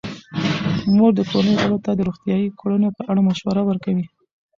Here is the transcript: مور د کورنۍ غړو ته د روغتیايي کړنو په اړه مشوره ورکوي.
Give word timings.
مور 0.95 1.11
د 1.15 1.21
کورنۍ 1.31 1.55
غړو 1.61 1.77
ته 1.85 1.91
د 1.95 1.99
روغتیايي 2.07 2.47
کړنو 2.59 2.89
په 2.97 3.01
اړه 3.11 3.21
مشوره 3.27 3.61
ورکوي. 3.65 4.05